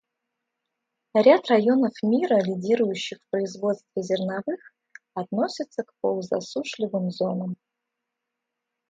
[1.13, 4.73] Ряд районов мира, лидирующих в производстве зерновых,
[5.13, 7.55] относятся к полузасушливым зонам.